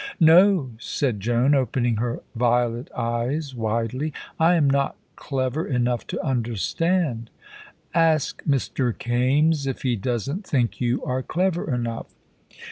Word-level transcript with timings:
"No," 0.19 0.71
said 0.79 1.19
Joan, 1.19 1.53
opening 1.53 1.97
her 1.97 2.21
violet 2.35 2.89
eyes 2.97 3.53
widely. 3.53 4.11
"I 4.39 4.55
am 4.55 4.67
not 4.67 4.95
clever 5.15 5.67
enough 5.67 6.07
to 6.07 6.25
understand." 6.25 7.29
"Ask 7.93 8.43
Mr. 8.45 8.97
Kaimes 8.97 9.67
if 9.67 9.83
he 9.83 9.95
doesn't 9.95 10.43
think 10.47 10.81
you 10.81 11.03
are 11.05 11.21
clever 11.21 11.71
enough." 11.71 12.07